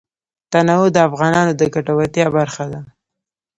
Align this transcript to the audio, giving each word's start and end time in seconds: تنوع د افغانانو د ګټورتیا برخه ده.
تنوع 0.51 0.87
د 0.93 0.97
افغانانو 1.07 1.51
د 1.57 1.61
ګټورتیا 1.75 2.25
برخه 2.37 2.63
ده. 2.71 2.81